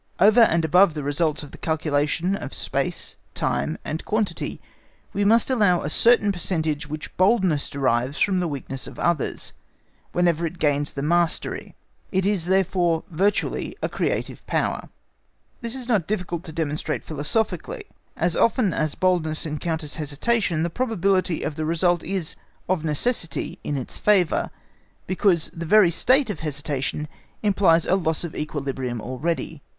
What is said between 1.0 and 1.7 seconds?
result of the